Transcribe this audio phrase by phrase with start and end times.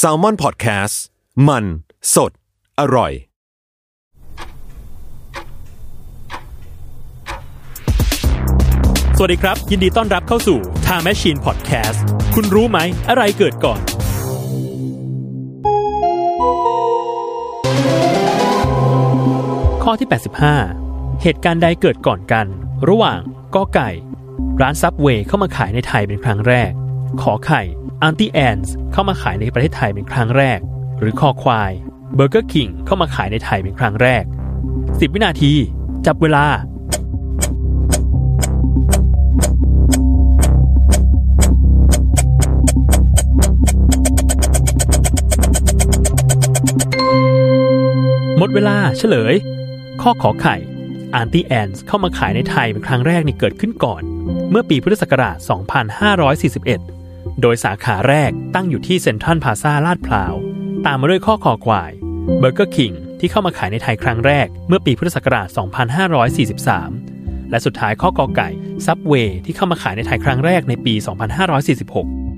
[0.00, 0.94] s a l ม o n PODCAST
[1.48, 1.64] มัน
[2.14, 2.32] สด
[2.80, 3.12] อร่อย
[9.16, 11.98] สวัสดีครับ ยินดีต้อนรับเข้าสู่ Time Machine Podcast
[12.34, 12.78] คุณรู้ไหม
[13.08, 13.80] อะไรเกิดก่อน
[19.82, 20.08] ข้อที่
[20.64, 22.46] 85 เหตุการณ์ใดเกิดก่อนกัน
[22.88, 23.20] ระหว่าง
[23.54, 23.90] กอไก่
[24.60, 26.70] ร้านซับเวย์เข้ามาขายในไทยเป็นครั้งแรก
[27.22, 27.62] ข้อ ข ไข่
[28.04, 30.58] Auntie Anne's เข้ามาขายในประเทศไทยเป็นครั้งแรก
[30.98, 31.72] หรือค ควาย
[32.14, 34.24] Burger King เข้ามาขายในไทยเป็นครั้งแรก
[34.70, 35.52] 10 วินาที
[36.06, 36.44] จับเวลา
[48.38, 49.34] หมดเวลาเฉลย
[50.02, 50.56] ข้อ ข ไข่
[51.14, 54.02] Auntie Anne's เข้ามาขายในไทยเป็นครั้งแรกนี่เกิดขึ้นก่อน
[54.50, 57.01] เมื่อปีพุทธศักราช 2541
[57.40, 60.34] โดยสาขาแรกตั้งอยู่ที่เซ็นทรัลพาซาลาดพร้าว
[60.86, 61.92] ตามมาด้วยข้อคอควาย
[62.38, 65.48] เบอร์เกอร์คิงที่เข้ามาขายในไทยครั้งแรกเมื่อปีพุทธศักราช
[66.88, 68.48] 2543 และสุดท้ายข้อกอไก่
[68.86, 70.94] ซับเวย์ที่เข้ามาขายในไทยครั้งแรกในปี
[71.86, 72.31] 2546